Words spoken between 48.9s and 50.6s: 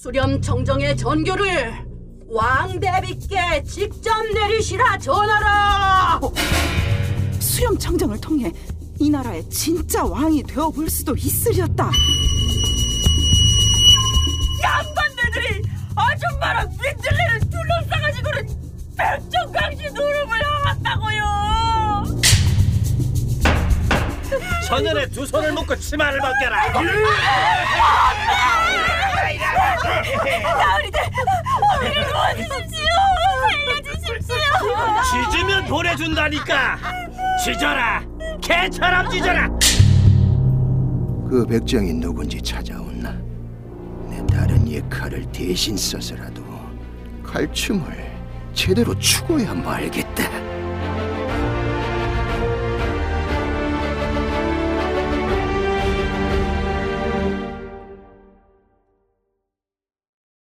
추고야 말겠다.